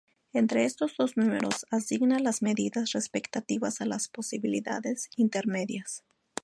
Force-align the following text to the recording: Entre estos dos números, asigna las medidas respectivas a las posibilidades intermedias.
Entre 0.33 0.65
estos 0.65 0.95
dos 0.97 1.15
números, 1.15 1.67
asigna 1.69 2.17
las 2.17 2.41
medidas 2.41 2.93
respectivas 2.93 3.81
a 3.81 3.85
las 3.85 4.07
posibilidades 4.07 5.11
intermedias. 5.15 6.03